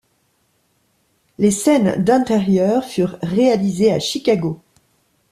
Les 1.37 1.51
scènes 1.51 2.03
d'intérieur 2.03 2.83
furent 2.85 3.19
réalisées 3.21 3.93
à 3.93 3.99
Chicago. 3.99 4.59